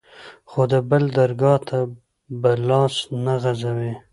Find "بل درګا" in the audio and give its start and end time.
0.89-1.55